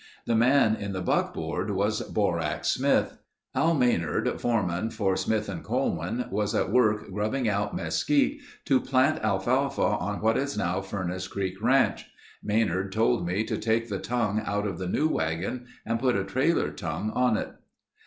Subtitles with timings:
[0.25, 3.19] The man in the buckboard was Borax Smith.
[3.53, 9.23] "Al Maynard, foreman for Smith and Coleman, was at work grubbing out mesquite to plant
[9.23, 12.07] alfalfa on what is now Furnace Creek Ranch.
[12.43, 16.23] Maynard told me to take the tongue out of the new wagon and put a
[16.23, 17.51] trailer tongue in it.